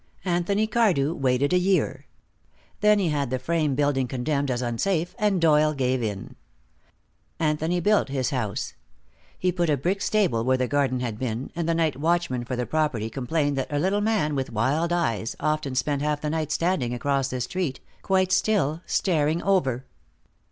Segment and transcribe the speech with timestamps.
[0.25, 2.07] Anthony Cardew waited a year.
[2.79, 6.35] Then he had the frame building condemned as unsafe, and Doyle gave in.
[7.39, 8.73] Anthony built his house.
[9.37, 12.55] He put a brick stable where the garden had been, and the night watchman for
[12.55, 16.51] the property complained that a little man, with wild eyes, often spent half the night
[16.51, 19.85] standing across the street, quite still, staring over.